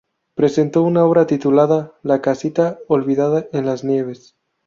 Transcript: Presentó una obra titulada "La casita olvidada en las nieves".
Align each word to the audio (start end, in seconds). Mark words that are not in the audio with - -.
Presentó 0.33 0.81
una 0.81 1.05
obra 1.05 1.27
titulada 1.27 1.93
"La 2.01 2.23
casita 2.23 2.79
olvidada 2.87 3.45
en 3.53 3.67
las 3.67 3.83
nieves". 3.83 4.35